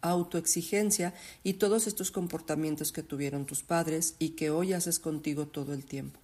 autoexigencia 0.01 1.13
y 1.41 1.53
todos 1.53 1.87
estos 1.87 2.11
comportamientos 2.11 2.91
que 2.91 3.03
tuvieron 3.03 3.45
tus 3.45 3.63
padres 3.63 4.15
y 4.19 4.31
que 4.31 4.49
hoy 4.49 4.73
haces 4.73 4.99
contigo 4.99 5.47
todo 5.47 5.73
el 5.73 5.85
tiempo 5.85 6.19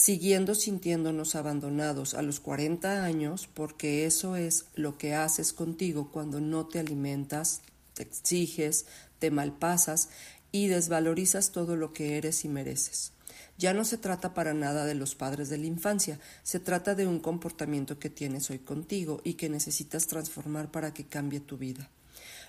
siguiendo 0.00 0.54
sintiéndonos 0.54 1.34
abandonados 1.34 2.14
a 2.14 2.22
los 2.22 2.40
40 2.40 3.04
años, 3.04 3.50
porque 3.52 4.06
eso 4.06 4.34
es 4.34 4.64
lo 4.74 4.96
que 4.96 5.14
haces 5.14 5.52
contigo 5.52 6.10
cuando 6.10 6.40
no 6.40 6.66
te 6.66 6.78
alimentas, 6.78 7.60
te 7.92 8.04
exiges, 8.04 8.86
te 9.18 9.30
malpasas 9.30 10.08
y 10.52 10.68
desvalorizas 10.68 11.52
todo 11.52 11.76
lo 11.76 11.92
que 11.92 12.16
eres 12.16 12.46
y 12.46 12.48
mereces. 12.48 13.12
Ya 13.58 13.74
no 13.74 13.84
se 13.84 13.98
trata 13.98 14.32
para 14.32 14.54
nada 14.54 14.86
de 14.86 14.94
los 14.94 15.14
padres 15.14 15.50
de 15.50 15.58
la 15.58 15.66
infancia, 15.66 16.18
se 16.44 16.60
trata 16.60 16.94
de 16.94 17.06
un 17.06 17.20
comportamiento 17.20 17.98
que 17.98 18.08
tienes 18.08 18.48
hoy 18.48 18.60
contigo 18.60 19.20
y 19.22 19.34
que 19.34 19.50
necesitas 19.50 20.06
transformar 20.06 20.70
para 20.70 20.94
que 20.94 21.04
cambie 21.04 21.40
tu 21.40 21.58
vida. 21.58 21.90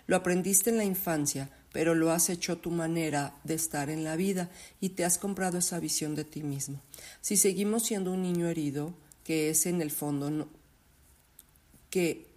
Lo 0.07 0.15
aprendiste 0.15 0.69
en 0.69 0.77
la 0.77 0.83
infancia, 0.83 1.49
pero 1.71 1.95
lo 1.95 2.11
has 2.11 2.29
hecho 2.29 2.57
tu 2.57 2.71
manera 2.71 3.35
de 3.43 3.53
estar 3.53 3.89
en 3.89 4.03
la 4.03 4.15
vida 4.15 4.49
y 4.79 4.89
te 4.89 5.05
has 5.05 5.17
comprado 5.17 5.57
esa 5.57 5.79
visión 5.79 6.15
de 6.15 6.25
ti 6.25 6.43
mismo. 6.43 6.81
Si 7.21 7.37
seguimos 7.37 7.83
siendo 7.83 8.11
un 8.11 8.21
niño 8.21 8.47
herido, 8.47 8.93
que 9.23 9.49
es 9.49 9.65
en 9.65 9.81
el 9.81 9.91
fondo 9.91 10.49
que 11.89 12.30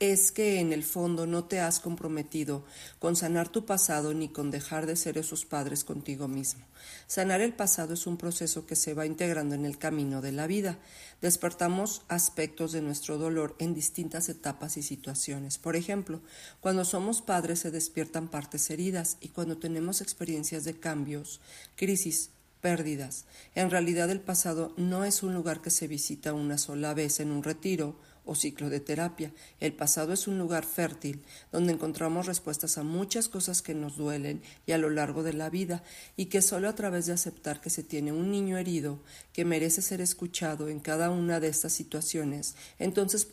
es 0.00 0.32
que 0.32 0.60
en 0.60 0.72
el 0.72 0.82
fondo 0.82 1.26
no 1.26 1.44
te 1.44 1.60
has 1.60 1.80
comprometido 1.80 2.64
con 2.98 3.16
sanar 3.16 3.48
tu 3.48 3.64
pasado 3.64 4.12
ni 4.12 4.28
con 4.28 4.50
dejar 4.50 4.86
de 4.86 4.96
ser 4.96 5.18
esos 5.18 5.44
padres 5.44 5.84
contigo 5.84 6.28
mismo. 6.28 6.64
Sanar 7.06 7.40
el 7.40 7.54
pasado 7.54 7.94
es 7.94 8.06
un 8.06 8.16
proceso 8.16 8.66
que 8.66 8.76
se 8.76 8.94
va 8.94 9.06
integrando 9.06 9.54
en 9.54 9.64
el 9.64 9.78
camino 9.78 10.20
de 10.20 10.32
la 10.32 10.46
vida. 10.46 10.78
Despertamos 11.22 12.02
aspectos 12.08 12.72
de 12.72 12.82
nuestro 12.82 13.18
dolor 13.18 13.54
en 13.58 13.74
distintas 13.74 14.28
etapas 14.28 14.76
y 14.76 14.82
situaciones. 14.82 15.58
Por 15.58 15.76
ejemplo, 15.76 16.20
cuando 16.60 16.84
somos 16.84 17.22
padres 17.22 17.60
se 17.60 17.70
despiertan 17.70 18.28
partes 18.28 18.70
heridas 18.70 19.16
y 19.20 19.28
cuando 19.28 19.58
tenemos 19.58 20.00
experiencias 20.00 20.64
de 20.64 20.78
cambios, 20.78 21.40
crisis, 21.76 22.30
pérdidas. 22.64 23.26
En 23.54 23.70
realidad 23.70 24.10
el 24.10 24.20
pasado 24.20 24.72
no 24.78 25.04
es 25.04 25.22
un 25.22 25.34
lugar 25.34 25.60
que 25.60 25.68
se 25.68 25.86
visita 25.86 26.32
una 26.32 26.56
sola 26.56 26.94
vez 26.94 27.20
en 27.20 27.30
un 27.30 27.42
retiro 27.42 27.94
o 28.24 28.34
ciclo 28.34 28.70
de 28.70 28.80
terapia. 28.80 29.32
El 29.60 29.72
pasado 29.74 30.12
es 30.12 30.26
un 30.26 30.38
lugar 30.38 30.64
fértil 30.64 31.22
donde 31.52 31.72
encontramos 31.72 32.26
respuestas 32.26 32.78
a 32.78 32.82
muchas 32.82 33.28
cosas 33.28 33.62
que 33.62 33.74
nos 33.74 33.96
duelen 33.96 34.42
y 34.66 34.72
a 34.72 34.78
lo 34.78 34.90
largo 34.90 35.22
de 35.22 35.32
la 35.32 35.50
vida 35.50 35.82
y 36.16 36.26
que 36.26 36.42
solo 36.42 36.68
a 36.68 36.74
través 36.74 37.06
de 37.06 37.12
aceptar 37.12 37.60
que 37.60 37.70
se 37.70 37.82
tiene 37.82 38.12
un 38.12 38.30
niño 38.30 38.58
herido 38.58 39.00
que 39.32 39.44
merece 39.44 39.82
ser 39.82 40.00
escuchado 40.00 40.68
en 40.68 40.80
cada 40.80 41.10
una 41.10 41.40
de 41.40 41.48
estas 41.48 41.72
situaciones, 41.72 42.54
entonces 42.78 43.26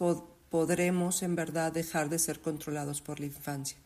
podremos 0.49 1.23
en 1.23 1.35
verdad 1.35 1.71
dejar 1.71 2.09
de 2.09 2.19
ser 2.19 2.41
controlados 2.41 3.01
por 3.01 3.19
la 3.19 3.27
infancia. 3.27 3.77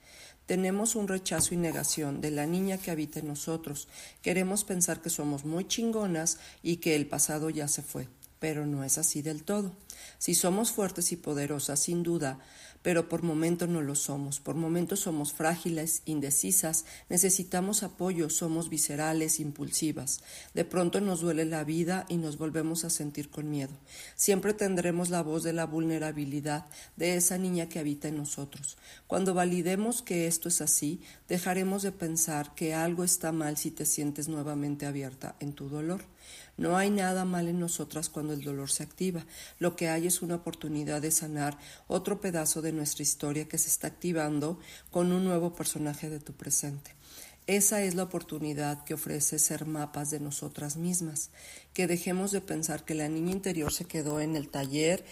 Tenemos 0.45 0.95
un 0.95 1.07
rechazo 1.07 1.55
y 1.55 1.57
negación 1.57 2.21
de 2.21 2.29
la 2.29 2.45
niña 2.45 2.77
que 2.77 2.91
habita 2.91 3.19
en 3.19 3.27
nosotros. 3.27 3.87
Queremos 4.21 4.63
pensar 4.63 5.01
que 5.01 5.09
somos 5.09 5.43
muy 5.43 5.67
chingonas 5.67 6.37
y 6.61 6.77
que 6.77 6.95
el 6.95 7.07
pasado 7.07 7.49
ya 7.49 7.67
se 7.67 7.81
fue 7.81 8.07
pero 8.45 8.67
no 8.67 8.83
es 8.83 8.99
así 8.99 9.23
del 9.23 9.43
todo. 9.43 9.71
Si 10.19 10.35
somos 10.35 10.71
fuertes 10.71 11.11
y 11.11 11.15
poderosas, 11.15 11.79
sin 11.79 12.03
duda, 12.03 12.37
pero 12.83 13.09
por 13.09 13.23
momentos 13.23 13.67
no 13.67 13.81
lo 13.81 13.95
somos, 13.95 14.39
por 14.39 14.53
momentos 14.53 14.99
somos 14.99 15.33
frágiles, 15.33 16.03
indecisas, 16.05 16.85
necesitamos 17.09 17.81
apoyo, 17.81 18.29
somos 18.29 18.69
viscerales, 18.69 19.39
impulsivas. 19.39 20.19
De 20.53 20.63
pronto 20.63 21.01
nos 21.01 21.21
duele 21.21 21.45
la 21.45 21.63
vida 21.63 22.05
y 22.07 22.17
nos 22.17 22.37
volvemos 22.37 22.85
a 22.85 22.91
sentir 22.91 23.31
con 23.31 23.49
miedo. 23.49 23.73
Siempre 24.15 24.53
tendremos 24.53 25.09
la 25.09 25.23
voz 25.23 25.41
de 25.41 25.53
la 25.53 25.65
vulnerabilidad 25.65 26.67
de 26.97 27.15
esa 27.15 27.39
niña 27.39 27.67
que 27.67 27.79
habita 27.79 28.09
en 28.09 28.17
nosotros. 28.17 28.77
Cuando 29.07 29.33
validemos 29.33 30.03
que 30.03 30.27
esto 30.27 30.49
es 30.49 30.61
así, 30.61 31.01
dejaremos 31.27 31.81
de 31.81 31.93
pensar 31.93 32.53
que 32.53 32.75
algo 32.75 33.03
está 33.03 33.31
mal 33.31 33.57
si 33.57 33.71
te 33.71 33.87
sientes 33.87 34.27
nuevamente 34.27 34.85
abierta 34.85 35.35
en 35.39 35.53
tu 35.53 35.67
dolor. 35.67 36.03
No 36.57 36.77
hay 36.77 36.89
nada 36.89 37.25
mal 37.25 37.47
en 37.47 37.59
nosotras 37.59 38.09
cuando 38.09 38.33
el 38.33 38.41
dolor 38.41 38.71
se 38.71 38.83
activa. 38.83 39.25
Lo 39.59 39.75
que 39.75 39.89
hay 39.89 40.07
es 40.07 40.21
una 40.21 40.35
oportunidad 40.35 41.01
de 41.01 41.11
sanar 41.11 41.57
otro 41.87 42.21
pedazo 42.21 42.61
de 42.61 42.71
nuestra 42.71 43.03
historia 43.03 43.47
que 43.47 43.57
se 43.57 43.67
está 43.67 43.87
activando 43.87 44.59
con 44.91 45.11
un 45.11 45.25
nuevo 45.25 45.53
personaje 45.53 46.09
de 46.09 46.19
tu 46.19 46.33
presente. 46.33 46.95
Esa 47.47 47.83
es 47.83 47.93
la 47.93 48.03
oportunidad 48.03 48.83
que 48.85 48.95
ofrece 48.95 49.37
ser 49.37 49.67
mapas 49.67 50.09
de 50.09 50.19
nosotras 50.19 50.77
mismas, 50.77 51.29
que 51.75 51.85
dejemos 51.85 52.31
de 52.31 52.41
pensar 52.41 52.85
que 52.85 52.95
la 52.95 53.07
niña 53.07 53.33
interior 53.33 53.71
se 53.71 53.85
quedó 53.85 54.19
en 54.19 54.35
el 54.35 54.49
taller 54.49 55.05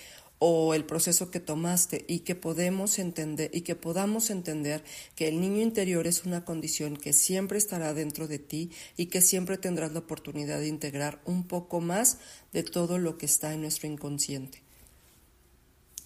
o 0.46 0.74
el 0.74 0.84
proceso 0.84 1.32
que 1.32 1.40
tomaste 1.40 2.04
y 2.06 2.20
que 2.20 2.36
podemos 2.36 3.00
entender 3.00 3.50
y 3.54 3.62
que 3.62 3.78
podamos 3.78 4.30
entender 4.30 4.84
que 5.16 5.30
el 5.30 5.40
niño 5.40 5.62
interior 5.62 6.06
es 6.06 6.26
una 6.26 6.44
condición 6.44 6.98
que 6.98 7.14
siempre 7.14 7.58
estará 7.58 7.94
dentro 7.94 8.28
de 8.28 8.40
ti 8.40 8.70
y 8.98 9.06
que 9.06 9.22
siempre 9.22 9.58
tendrás 9.58 9.94
la 9.94 10.00
oportunidad 10.00 10.60
de 10.60 10.68
integrar 10.68 11.22
un 11.24 11.48
poco 11.48 11.80
más 11.80 12.18
de 12.52 12.64
todo 12.64 12.98
lo 12.98 13.18
que 13.18 13.26
está 13.26 13.54
en 13.54 13.62
nuestro 13.62 13.88
inconsciente. 13.88 14.62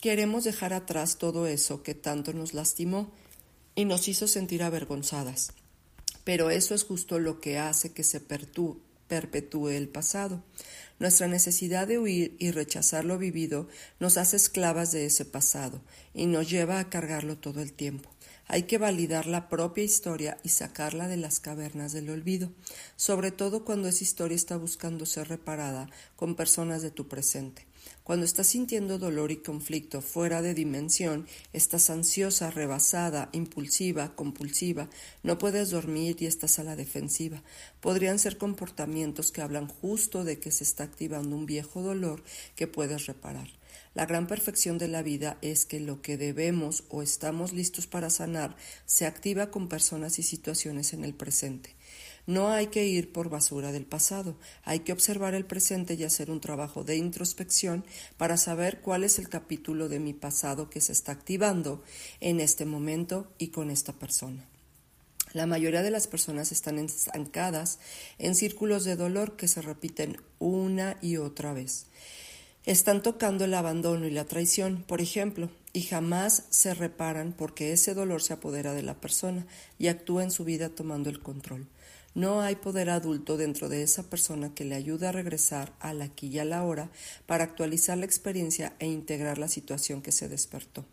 Queremos 0.02 0.44
dejar 0.44 0.72
atrás 0.72 1.18
todo 1.18 1.48
eso 1.48 1.82
que 1.82 1.96
tanto 1.96 2.32
nos 2.32 2.54
lastimó 2.54 3.12
y 3.74 3.86
nos 3.86 4.08
hizo 4.08 4.28
sentir 4.28 4.62
avergonzadas. 4.62 5.52
Pero 6.24 6.52
eso 6.52 6.76
es 6.76 6.84
justo 6.84 7.18
lo 7.18 7.42
que 7.42 7.58
hace 7.58 7.92
que 7.92 8.04
se 8.04 8.20
perpetúe 9.08 9.70
el 9.70 9.90
pasado. 9.90 10.44
Nuestra 11.00 11.28
necesidad 11.28 11.88
de 11.88 12.00
huir 12.00 12.36
y 12.40 12.52
rechazar 12.52 13.06
lo 13.06 13.18
vivido 13.18 13.68
nos 14.00 14.18
hace 14.18 14.36
esclavas 14.36 14.92
de 14.92 15.06
ese 15.06 15.26
pasado 15.26 15.82
y 16.14 16.26
nos 16.26 16.50
lleva 16.50 16.80
a 16.80 16.90
cargarlo 16.90 17.38
todo 17.38 17.62
el 17.62 17.74
tiempo. 17.74 18.10
Hay 18.48 18.64
que 18.64 18.78
validar 18.78 19.28
la 19.28 19.50
propia 19.50 19.84
historia 19.84 20.38
y 20.42 20.50
sacarla 20.50 21.08
de 21.08 21.18
las 21.18 21.40
cavernas 21.40 21.92
del 21.92 22.10
olvido, 22.10 22.52
sobre 22.96 23.32
todo 23.32 23.66
cuando 23.66 23.90
esa 23.90 24.04
historia 24.04 24.36
está 24.36 24.56
buscando 24.56 25.06
ser 25.06 25.28
reparada 25.28 25.90
con 26.16 26.36
personas 26.36 26.82
de 26.82 26.92
tu 26.92 27.08
presente. 27.08 27.67
Cuando 28.04 28.26
estás 28.26 28.48
sintiendo 28.48 28.98
dolor 28.98 29.32
y 29.32 29.38
conflicto 29.38 30.02
fuera 30.02 30.42
de 30.42 30.54
dimensión, 30.54 31.28
estás 31.54 31.90
ansiosa, 31.90 32.52
rebasada, 32.52 33.30
impulsiva, 33.34 34.16
compulsiva, 34.16 34.90
no 35.24 35.38
puedes 35.38 35.70
dormir 35.70 36.18
y 36.20 36.26
estás 36.26 36.60
a 36.60 36.64
la 36.64 36.76
defensiva. 36.76 37.44
Podrían 37.82 38.20
ser 38.20 38.38
comportamientos 38.38 39.32
que 39.32 39.42
hablan 39.42 39.68
justo 39.68 40.24
de 40.24 40.40
que 40.40 40.52
se 40.52 40.64
está 40.64 40.84
activando 40.84 41.36
un 41.36 41.46
viejo 41.46 41.82
dolor 41.82 42.24
que 42.56 42.68
puedes 42.68 43.06
reparar. 43.06 43.50
La 43.94 44.06
gran 44.06 44.28
perfección 44.28 44.78
de 44.78 44.88
la 44.88 45.02
vida 45.02 45.38
es 45.42 45.66
que 45.66 45.80
lo 45.80 46.04
que 46.04 46.18
debemos 46.18 46.84
o 46.90 47.02
estamos 47.02 47.52
listos 47.52 47.88
para 47.88 48.10
sanar 48.10 48.56
se 48.86 49.08
activa 49.08 49.50
con 49.50 49.70
personas 49.70 50.20
y 50.20 50.24
situaciones 50.24 50.94
en 50.94 51.04
el 51.04 51.16
presente. 51.16 51.76
No 52.28 52.50
hay 52.50 52.68
que 52.68 52.86
ir 52.86 53.14
por 53.14 53.30
basura 53.30 53.72
del 53.72 53.86
pasado, 53.86 54.36
hay 54.66 54.82
que 54.82 54.92
observar 54.92 55.34
el 55.34 55.46
presente 55.46 55.94
y 55.94 56.04
hacer 56.04 56.30
un 56.30 56.42
trabajo 56.42 56.84
de 56.84 56.98
introspección 56.98 57.86
para 58.18 58.36
saber 58.36 58.82
cuál 58.82 59.06
es 59.06 59.18
el 59.18 59.30
capítulo 59.30 59.88
de 59.88 60.00
mi 60.00 60.14
pasado 60.14 60.70
que 60.70 60.82
se 60.82 60.92
está 60.92 61.14
activando 61.14 61.82
en 62.20 62.42
este 62.42 62.66
momento 62.66 63.32
y 63.38 63.48
con 63.48 63.72
esta 63.72 63.94
persona. 63.94 64.46
La 65.32 65.46
mayoría 65.46 65.84
de 65.84 65.92
las 65.92 66.08
personas 66.08 66.52
están 66.52 66.80
estancadas 66.80 67.80
en 68.18 68.36
círculos 68.36 68.84
de 68.84 68.98
dolor 68.98 69.38
que 69.38 69.48
se 69.48 69.62
repiten 69.62 70.18
una 70.38 70.98
y 71.02 71.16
otra 71.16 71.54
vez. 71.54 71.86
Están 72.66 73.02
tocando 73.02 73.46
el 73.46 73.54
abandono 73.54 74.06
y 74.06 74.12
la 74.12 74.26
traición, 74.26 74.84
por 74.86 75.00
ejemplo, 75.00 75.50
y 75.72 75.84
jamás 75.84 76.44
se 76.50 76.74
reparan 76.74 77.32
porque 77.32 77.72
ese 77.72 77.94
dolor 77.94 78.22
se 78.22 78.34
apodera 78.34 78.74
de 78.74 78.84
la 78.84 79.00
persona 79.00 79.48
y 79.80 79.88
actúa 79.88 80.24
en 80.24 80.32
su 80.32 80.44
vida 80.44 80.68
tomando 80.68 81.10
el 81.10 81.22
control. 81.22 81.70
No 82.18 82.42
hay 82.42 82.56
poder 82.56 82.90
adulto 82.90 83.38
dentro 83.38 83.70
de 83.70 83.84
esa 83.84 84.02
persona 84.10 84.52
que 84.56 84.66
le 84.66 84.74
ayude 84.74 85.06
a 85.06 85.12
regresar 85.12 85.74
al 85.80 86.02
aquí 86.02 86.30
y 86.30 86.40
a 86.40 86.46
la 86.46 86.64
hora 86.64 86.90
para 87.28 87.44
actualizar 87.44 87.96
la 87.96 88.06
experiencia 88.06 88.76
e 88.80 88.88
integrar 88.88 89.38
la 89.38 89.48
situación 89.48 90.02
que 90.02 90.12
se 90.12 90.28
despertó. 90.28 90.84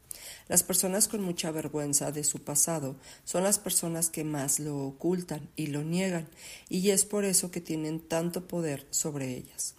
Las 0.48 0.62
personas 0.62 1.08
con 1.08 1.22
mucha 1.22 1.50
vergüenza 1.50 2.12
de 2.12 2.24
su 2.24 2.40
pasado 2.40 2.96
son 3.24 3.42
las 3.42 3.58
personas 3.58 4.10
que 4.10 4.22
más 4.22 4.60
lo 4.60 4.78
ocultan 4.86 5.48
y 5.56 5.68
lo 5.68 5.82
niegan, 5.82 6.28
y 6.68 6.90
es 6.90 7.06
por 7.06 7.24
eso 7.24 7.50
que 7.50 7.62
tienen 7.62 8.00
tanto 8.00 8.46
poder 8.46 8.86
sobre 8.90 9.34
ellas. 9.34 9.76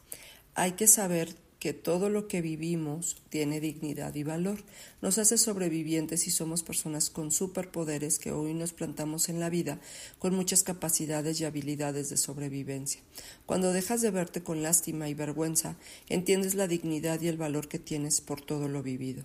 Hay 0.56 0.72
que 0.72 0.88
saber 0.88 1.36
que 1.60 1.74
todo 1.74 2.10
lo 2.10 2.28
que 2.28 2.42
vivimos 2.42 3.18
tiene 3.30 3.60
dignidad 3.60 4.14
y 4.16 4.24
valor, 4.24 4.64
nos 5.02 5.18
hace 5.18 5.38
sobrevivientes 5.38 6.28
y 6.28 6.32
somos 6.32 6.64
personas 6.64 7.10
con 7.10 7.32
superpoderes 7.32 8.20
que 8.20 8.32
hoy 8.32 8.54
nos 8.54 8.74
plantamos 8.74 9.30
en 9.30 9.40
la 9.40 9.50
vida 9.50 9.80
con 10.20 10.36
muchas 10.36 10.64
capacidades 10.64 11.40
y 11.40 11.46
habilidades 11.46 12.10
de 12.10 12.18
sobrevivencia. 12.18 13.02
Cuando 13.46 13.74
dejas 13.74 14.02
de 14.02 14.12
verte 14.12 14.44
con 14.44 14.62
lástima 14.62 15.10
y 15.10 15.14
vergüenza, 15.14 15.76
entiendes 16.10 16.56
la 16.56 16.68
dignidad 16.68 17.22
y 17.22 17.28
el 17.28 17.38
valor 17.38 17.68
que 17.68 17.80
tienes 17.80 18.22
por 18.22 18.42
todo 18.42 18.68
lo 18.68 18.84
vivido. 18.84 19.24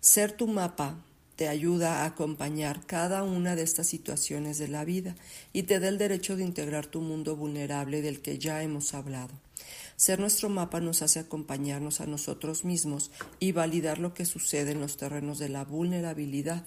Ser 0.00 0.32
tu 0.32 0.46
mapa 0.46 1.04
te 1.38 1.48
ayuda 1.48 2.02
a 2.02 2.06
acompañar 2.06 2.84
cada 2.86 3.22
una 3.22 3.54
de 3.54 3.62
estas 3.62 3.86
situaciones 3.86 4.58
de 4.58 4.68
la 4.68 4.84
vida 4.84 5.14
y 5.52 5.64
te 5.64 5.78
da 5.78 5.88
el 5.88 5.96
derecho 5.96 6.36
de 6.36 6.42
integrar 6.42 6.86
tu 6.86 7.00
mundo 7.00 7.36
vulnerable 7.36 8.02
del 8.02 8.20
que 8.20 8.38
ya 8.38 8.62
hemos 8.62 8.92
hablado. 8.92 9.34
Ser 9.98 10.20
nuestro 10.20 10.48
mapa 10.48 10.78
nos 10.78 11.02
hace 11.02 11.18
acompañarnos 11.18 12.00
a 12.00 12.06
nosotros 12.06 12.64
mismos 12.64 13.10
y 13.40 13.50
validar 13.50 13.98
lo 13.98 14.14
que 14.14 14.26
sucede 14.26 14.70
en 14.70 14.80
los 14.80 14.96
terrenos 14.96 15.40
de 15.40 15.48
la 15.48 15.64
vulnerabilidad, 15.64 16.64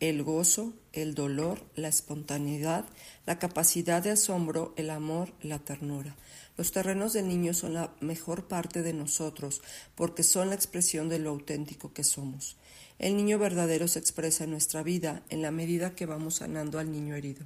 el 0.00 0.22
gozo, 0.22 0.72
el 0.94 1.14
dolor, 1.14 1.62
la 1.76 1.88
espontaneidad, 1.88 2.86
la 3.26 3.38
capacidad 3.38 4.02
de 4.02 4.12
asombro, 4.12 4.72
el 4.78 4.88
amor, 4.88 5.34
la 5.42 5.58
ternura. 5.58 6.16
Los 6.56 6.72
terrenos 6.72 7.12
del 7.12 7.28
niño 7.28 7.52
son 7.52 7.74
la 7.74 7.92
mejor 8.00 8.48
parte 8.48 8.80
de 8.80 8.94
nosotros 8.94 9.60
porque 9.94 10.22
son 10.22 10.48
la 10.48 10.54
expresión 10.54 11.10
de 11.10 11.18
lo 11.18 11.28
auténtico 11.28 11.92
que 11.92 12.02
somos. 12.02 12.56
El 13.00 13.16
niño 13.16 13.40
verdadero 13.40 13.88
se 13.88 13.98
expresa 13.98 14.44
en 14.44 14.52
nuestra 14.52 14.84
vida 14.84 15.24
en 15.28 15.42
la 15.42 15.50
medida 15.50 15.96
que 15.96 16.06
vamos 16.06 16.36
sanando 16.36 16.78
al 16.78 16.92
niño 16.92 17.16
herido, 17.16 17.44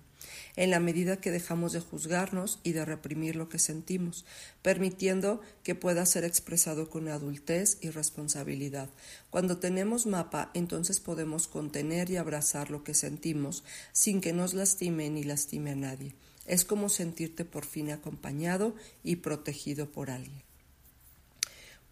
en 0.56 0.70
la 0.70 0.78
medida 0.78 1.22
que 1.22 1.30
dejamos 1.30 1.72
de 1.72 1.80
juzgarnos 1.80 2.60
y 2.62 2.72
de 2.72 2.84
reprimir 2.84 3.34
lo 3.34 3.48
que 3.48 3.58
sentimos, 3.58 4.26
permitiendo 4.60 5.40
que 5.62 5.74
pueda 5.74 6.04
ser 6.04 6.24
expresado 6.24 6.90
con 6.90 7.08
adultez 7.08 7.78
y 7.80 7.88
responsabilidad. 7.88 8.90
Cuando 9.30 9.56
tenemos 9.56 10.04
mapa, 10.04 10.50
entonces 10.52 11.00
podemos 11.00 11.48
contener 11.48 12.10
y 12.10 12.18
abrazar 12.18 12.70
lo 12.70 12.84
que 12.84 12.92
sentimos 12.92 13.64
sin 13.92 14.20
que 14.20 14.34
nos 14.34 14.52
lastime 14.52 15.08
ni 15.08 15.24
lastime 15.24 15.70
a 15.70 15.76
nadie. 15.76 16.14
Es 16.44 16.66
como 16.66 16.90
sentirte 16.90 17.46
por 17.46 17.64
fin 17.64 17.90
acompañado 17.90 18.74
y 19.02 19.16
protegido 19.16 19.90
por 19.90 20.10
alguien. 20.10 20.42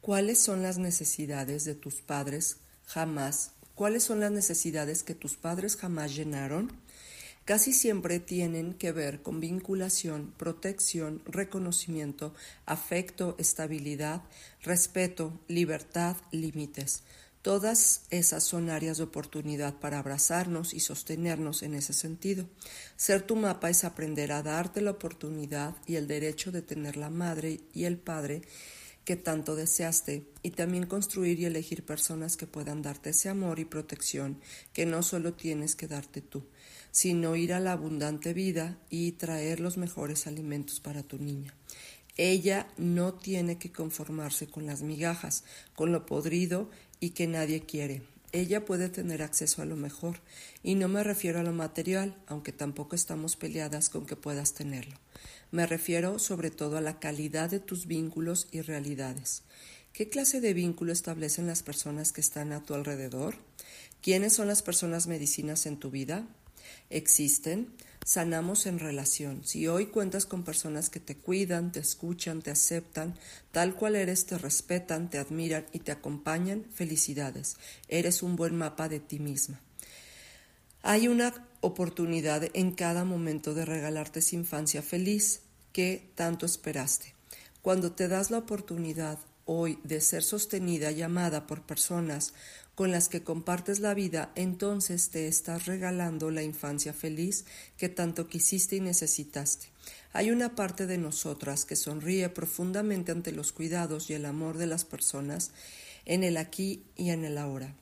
¿Cuáles 0.02 0.38
son 0.38 0.62
las 0.62 0.76
necesidades 0.76 1.64
de 1.64 1.74
tus 1.74 2.02
padres 2.02 2.58
jamás? 2.86 3.52
¿Cuáles 3.74 4.04
son 4.04 4.20
las 4.20 4.32
necesidades 4.32 5.02
que 5.02 5.14
tus 5.14 5.36
padres 5.36 5.76
jamás 5.76 6.14
llenaron? 6.14 6.72
Casi 7.44 7.74
siempre 7.74 8.18
tienen 8.18 8.74
que 8.74 8.90
ver 8.90 9.22
con 9.22 9.38
vinculación, 9.38 10.32
protección, 10.36 11.22
reconocimiento, 11.26 12.34
afecto, 12.64 13.36
estabilidad, 13.38 14.22
respeto, 14.62 15.38
libertad, 15.46 16.16
límites. 16.32 17.04
Todas 17.42 18.00
esas 18.10 18.42
son 18.42 18.70
áreas 18.70 18.96
de 18.96 19.04
oportunidad 19.04 19.74
para 19.74 20.00
abrazarnos 20.00 20.74
y 20.74 20.80
sostenernos 20.80 21.62
en 21.62 21.74
ese 21.74 21.92
sentido. 21.92 22.48
Ser 22.96 23.22
tu 23.22 23.36
mapa 23.36 23.70
es 23.70 23.84
aprender 23.84 24.32
a 24.32 24.42
darte 24.42 24.80
la 24.80 24.90
oportunidad 24.90 25.76
y 25.86 25.94
el 25.94 26.08
derecho 26.08 26.50
de 26.50 26.62
tener 26.62 26.96
la 26.96 27.10
madre 27.10 27.60
y 27.72 27.84
el 27.84 27.98
padre 27.98 28.42
que 29.06 29.14
tanto 29.14 29.54
deseaste 29.54 30.26
y 30.42 30.50
también 30.50 30.84
construir 30.84 31.38
y 31.38 31.44
elegir 31.44 31.84
personas 31.84 32.36
que 32.36 32.48
puedan 32.48 32.82
darte 32.82 33.10
ese 33.10 33.28
amor 33.28 33.60
y 33.60 33.64
protección 33.64 34.40
que 34.72 34.84
no 34.84 35.04
solo 35.04 35.32
tienes 35.32 35.76
que 35.76 35.86
darte 35.86 36.20
tú, 36.20 36.42
sino 36.90 37.36
ir 37.36 37.52
a 37.52 37.60
la 37.60 37.72
abundante 37.72 38.34
vida 38.34 38.78
y 38.90 39.12
traer 39.12 39.60
los 39.60 39.76
mejores 39.76 40.26
alimentos 40.26 40.80
para 40.80 41.04
tu 41.04 41.18
niña. 41.18 41.54
Ella 42.16 42.66
no 42.78 43.14
tiene 43.14 43.58
que 43.58 43.70
conformarse 43.70 44.48
con 44.48 44.66
las 44.66 44.82
migajas, 44.82 45.44
con 45.76 45.92
lo 45.92 46.04
podrido 46.04 46.68
y 46.98 47.10
que 47.10 47.28
nadie 47.28 47.60
quiere. 47.60 48.02
Ella 48.36 48.66
puede 48.66 48.90
tener 48.90 49.22
acceso 49.22 49.62
a 49.62 49.64
lo 49.64 49.76
mejor, 49.76 50.20
y 50.62 50.74
no 50.74 50.88
me 50.88 51.02
refiero 51.02 51.40
a 51.40 51.42
lo 51.42 51.54
material, 51.54 52.14
aunque 52.26 52.52
tampoco 52.52 52.94
estamos 52.94 53.34
peleadas 53.34 53.88
con 53.88 54.04
que 54.04 54.14
puedas 54.14 54.52
tenerlo. 54.52 54.94
Me 55.52 55.64
refiero 55.64 56.18
sobre 56.18 56.50
todo 56.50 56.76
a 56.76 56.82
la 56.82 56.98
calidad 56.98 57.48
de 57.48 57.60
tus 57.60 57.86
vínculos 57.86 58.48
y 58.52 58.60
realidades. 58.60 59.42
¿Qué 59.94 60.10
clase 60.10 60.42
de 60.42 60.52
vínculo 60.52 60.92
establecen 60.92 61.46
las 61.46 61.62
personas 61.62 62.12
que 62.12 62.20
están 62.20 62.52
a 62.52 62.62
tu 62.62 62.74
alrededor? 62.74 63.36
¿Quiénes 64.02 64.34
son 64.34 64.48
las 64.48 64.60
personas 64.60 65.06
medicinas 65.06 65.64
en 65.64 65.78
tu 65.78 65.90
vida? 65.90 66.28
¿Existen? 66.90 67.72
Sanamos 68.06 68.66
en 68.66 68.78
relación. 68.78 69.44
Si 69.44 69.66
hoy 69.66 69.86
cuentas 69.86 70.26
con 70.26 70.44
personas 70.44 70.90
que 70.90 71.00
te 71.00 71.16
cuidan, 71.16 71.72
te 71.72 71.80
escuchan, 71.80 72.40
te 72.40 72.52
aceptan, 72.52 73.18
tal 73.50 73.74
cual 73.74 73.96
eres, 73.96 74.26
te 74.26 74.38
respetan, 74.38 75.10
te 75.10 75.18
admiran 75.18 75.66
y 75.72 75.80
te 75.80 75.90
acompañan, 75.90 76.66
felicidades. 76.72 77.56
Eres 77.88 78.22
un 78.22 78.36
buen 78.36 78.54
mapa 78.54 78.88
de 78.88 79.00
ti 79.00 79.18
misma. 79.18 79.60
Hay 80.82 81.08
una 81.08 81.48
oportunidad 81.60 82.48
en 82.54 82.70
cada 82.70 83.04
momento 83.04 83.54
de 83.54 83.64
regalarte 83.64 84.20
esa 84.20 84.36
infancia 84.36 84.82
feliz 84.82 85.40
que 85.72 86.08
tanto 86.14 86.46
esperaste. 86.46 87.12
Cuando 87.60 87.90
te 87.90 88.06
das 88.06 88.30
la 88.30 88.38
oportunidad 88.38 89.18
hoy 89.46 89.80
de 89.82 90.00
ser 90.00 90.22
sostenida 90.22 90.92
y 90.92 91.02
amada 91.02 91.48
por 91.48 91.62
personas 91.62 92.34
con 92.76 92.92
las 92.92 93.08
que 93.08 93.24
compartes 93.24 93.80
la 93.80 93.94
vida, 93.94 94.30
entonces 94.34 95.08
te 95.08 95.28
estás 95.28 95.64
regalando 95.64 96.30
la 96.30 96.42
infancia 96.42 96.92
feliz 96.92 97.46
que 97.78 97.88
tanto 97.88 98.28
quisiste 98.28 98.76
y 98.76 98.80
necesitaste. 98.80 99.68
Hay 100.12 100.30
una 100.30 100.54
parte 100.54 100.86
de 100.86 100.98
nosotras 100.98 101.64
que 101.64 101.74
sonríe 101.74 102.28
profundamente 102.28 103.12
ante 103.12 103.32
los 103.32 103.52
cuidados 103.52 104.10
y 104.10 104.14
el 104.14 104.26
amor 104.26 104.58
de 104.58 104.66
las 104.66 104.84
personas 104.84 105.52
en 106.04 106.22
el 106.22 106.36
aquí 106.36 106.84
y 106.96 107.10
en 107.10 107.24
el 107.24 107.38
ahora. 107.38 107.74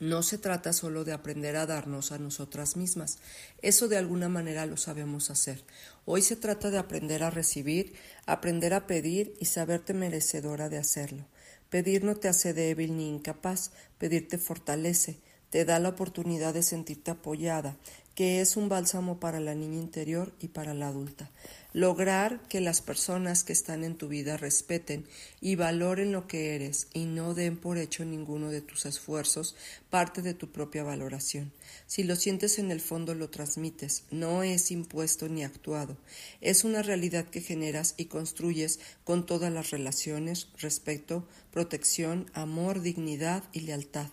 No 0.00 0.22
se 0.22 0.38
trata 0.38 0.72
solo 0.72 1.04
de 1.04 1.12
aprender 1.12 1.56
a 1.56 1.66
darnos 1.66 2.10
a 2.10 2.18
nosotras 2.18 2.76
mismas. 2.76 3.18
Eso 3.60 3.88
de 3.88 3.98
alguna 3.98 4.30
manera 4.30 4.64
lo 4.64 4.78
sabemos 4.78 5.28
hacer. 5.28 5.64
Hoy 6.06 6.22
se 6.22 6.36
trata 6.36 6.70
de 6.70 6.78
aprender 6.78 7.22
a 7.22 7.30
recibir, 7.30 7.92
aprender 8.24 8.72
a 8.72 8.86
pedir 8.86 9.34
y 9.38 9.44
saberte 9.46 9.92
merecedora 9.92 10.70
de 10.70 10.78
hacerlo. 10.78 11.26
Pedir 11.70 12.04
no 12.04 12.16
te 12.16 12.28
hace 12.28 12.54
débil 12.54 12.96
ni 12.96 13.08
incapaz, 13.08 13.72
pedir 13.98 14.28
te 14.28 14.38
fortalece, 14.38 15.18
te 15.50 15.64
da 15.64 15.78
la 15.78 15.90
oportunidad 15.90 16.54
de 16.54 16.62
sentirte 16.62 17.10
apoyada, 17.10 17.76
que 18.18 18.40
es 18.40 18.56
un 18.56 18.68
bálsamo 18.68 19.20
para 19.20 19.38
la 19.38 19.54
niña 19.54 19.78
interior 19.78 20.34
y 20.40 20.48
para 20.48 20.74
la 20.74 20.88
adulta. 20.88 21.30
Lograr 21.72 22.40
que 22.48 22.60
las 22.60 22.82
personas 22.82 23.44
que 23.44 23.52
están 23.52 23.84
en 23.84 23.94
tu 23.94 24.08
vida 24.08 24.36
respeten 24.36 25.06
y 25.40 25.54
valoren 25.54 26.10
lo 26.10 26.26
que 26.26 26.56
eres 26.56 26.88
y 26.92 27.04
no 27.04 27.34
den 27.34 27.56
por 27.56 27.78
hecho 27.78 28.04
ninguno 28.04 28.50
de 28.50 28.60
tus 28.60 28.86
esfuerzos 28.86 29.54
parte 29.88 30.20
de 30.20 30.34
tu 30.34 30.50
propia 30.50 30.82
valoración. 30.82 31.52
Si 31.86 32.02
lo 32.02 32.16
sientes 32.16 32.58
en 32.58 32.72
el 32.72 32.80
fondo 32.80 33.14
lo 33.14 33.30
transmites, 33.30 34.02
no 34.10 34.42
es 34.42 34.72
impuesto 34.72 35.28
ni 35.28 35.44
actuado, 35.44 35.96
es 36.40 36.64
una 36.64 36.82
realidad 36.82 37.26
que 37.26 37.40
generas 37.40 37.94
y 37.98 38.06
construyes 38.06 38.80
con 39.04 39.26
todas 39.26 39.52
las 39.52 39.70
relaciones, 39.70 40.48
respeto, 40.58 41.24
protección, 41.52 42.28
amor, 42.34 42.80
dignidad 42.80 43.44
y 43.52 43.60
lealtad. 43.60 44.08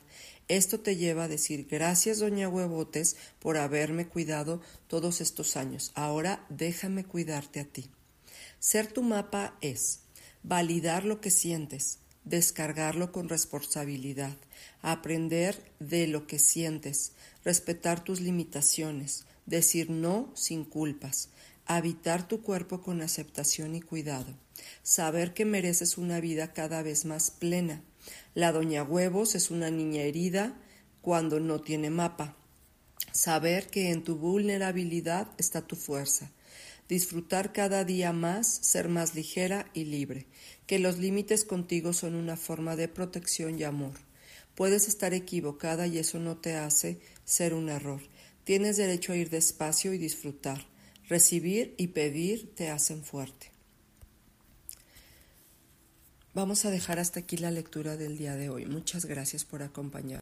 Esto 0.47 0.79
te 0.79 0.95
lleva 0.95 1.23
a 1.23 1.27
decir 1.27 1.67
gracias, 1.69 2.19
doña 2.19 2.47
Huevotes, 2.49 3.15
por 3.39 3.57
haberme 3.57 4.07
cuidado 4.07 4.61
todos 4.87 5.19
estos 5.19 5.57
años. 5.57 5.91
Ahora 5.95 6.45
déjame 6.49 7.03
cuidarte 7.03 7.59
a 7.59 7.65
ti. 7.65 7.89
Ser 8.59 8.87
tu 8.87 9.01
mapa 9.01 9.57
es 9.61 10.01
validar 10.43 11.03
lo 11.03 11.19
que 11.19 11.31
sientes, 11.31 11.97
descargarlo 12.25 13.11
con 13.11 13.27
responsabilidad, 13.27 14.35
aprender 14.81 15.71
de 15.79 16.07
lo 16.07 16.27
que 16.27 16.37
sientes, 16.37 17.13
respetar 17.43 18.03
tus 18.03 18.21
limitaciones, 18.21 19.25
decir 19.47 19.89
no 19.89 20.31
sin 20.35 20.63
culpas, 20.63 21.29
habitar 21.65 22.27
tu 22.27 22.41
cuerpo 22.43 22.81
con 22.81 23.01
aceptación 23.01 23.73
y 23.75 23.81
cuidado, 23.81 24.35
saber 24.83 25.33
que 25.33 25.45
mereces 25.45 25.97
una 25.97 26.19
vida 26.19 26.53
cada 26.53 26.83
vez 26.83 27.05
más 27.05 27.31
plena, 27.31 27.83
la 28.33 28.51
doña 28.51 28.83
huevos 28.83 29.35
es 29.35 29.51
una 29.51 29.69
niña 29.71 30.01
herida 30.01 30.57
cuando 31.01 31.39
no 31.39 31.61
tiene 31.61 31.89
mapa. 31.89 32.35
Saber 33.11 33.67
que 33.67 33.91
en 33.91 34.03
tu 34.03 34.17
vulnerabilidad 34.17 35.27
está 35.37 35.61
tu 35.61 35.75
fuerza. 35.75 36.31
Disfrutar 36.89 37.53
cada 37.53 37.83
día 37.83 38.11
más, 38.11 38.47
ser 38.47 38.89
más 38.89 39.15
ligera 39.15 39.69
y 39.73 39.85
libre. 39.85 40.27
Que 40.67 40.79
los 40.79 40.97
límites 40.97 41.45
contigo 41.45 41.93
son 41.93 42.15
una 42.15 42.35
forma 42.37 42.75
de 42.75 42.87
protección 42.87 43.57
y 43.57 43.63
amor. 43.63 43.93
Puedes 44.53 44.87
estar 44.87 45.13
equivocada 45.13 45.87
y 45.87 45.97
eso 45.97 46.19
no 46.19 46.37
te 46.37 46.55
hace 46.55 46.99
ser 47.23 47.53
un 47.53 47.69
error. 47.69 48.01
Tienes 48.43 48.77
derecho 48.77 49.13
a 49.13 49.15
ir 49.15 49.29
despacio 49.29 49.93
y 49.93 49.97
disfrutar. 49.97 50.65
Recibir 51.07 51.73
y 51.77 51.87
pedir 51.87 52.53
te 52.55 52.69
hacen 52.69 53.03
fuerte. 53.03 53.54
Vamos 56.35 56.65
a 56.65 56.69
dejar 56.69 56.99
hasta 56.99 57.21
aquí 57.21 57.37
la 57.37 57.49
lectura 57.49 57.95
del 57.95 58.17
día 58.17 58.35
de 58.35 58.49
hoy. 58.49 58.65
Muchas 58.65 59.05
gracias 59.05 59.45
por 59.45 59.63
acompañarnos. 59.63 60.13